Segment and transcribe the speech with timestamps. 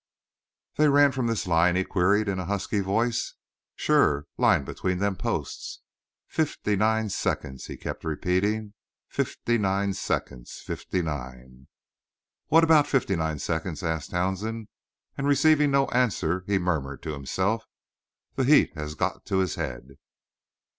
[0.77, 3.35] "They ran from this line?" he queried in a husky voice.
[3.75, 4.25] "Sure.
[4.35, 5.81] Line between them posts."
[6.27, 8.73] "Fifty nine seconds!" he kept repeating.
[9.07, 10.53] "Fifty nine seconds!
[10.65, 11.67] Fifty nine!"
[12.47, 14.69] "What about the fifty nine seconds?" asked Townsend,
[15.19, 17.67] and receiving no answer he murmured to himself:
[18.33, 19.97] "The heat has got to his head."